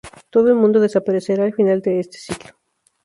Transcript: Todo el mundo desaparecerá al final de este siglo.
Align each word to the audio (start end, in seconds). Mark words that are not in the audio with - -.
Todo 0.31 0.47
el 0.47 0.55
mundo 0.55 0.79
desaparecerá 0.79 1.43
al 1.43 1.53
final 1.53 1.81
de 1.83 1.99
este 1.99 2.17
siglo. 2.17 2.55